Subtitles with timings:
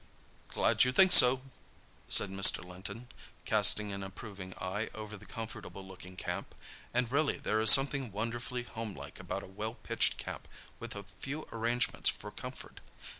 [0.47, 1.43] "Glad you think so!"
[2.07, 2.65] said Mr.
[2.65, 3.07] Linton,
[3.45, 6.55] casting an approving eye over the comfortable looking camp,
[6.91, 10.47] and really there is something wonderfully homelike about a well pitched camp
[10.79, 12.79] with a few arrangements for comfort.